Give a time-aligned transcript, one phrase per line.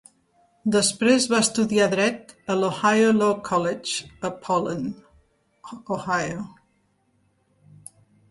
[0.75, 5.05] Després va estudiar dret a l'Ohio Law College a Poland,
[5.99, 6.41] Ohio.